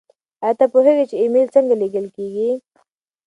[0.43, 2.49] ایا ته پوهېږې چې ایمیل څنګه لیږل کیږي؟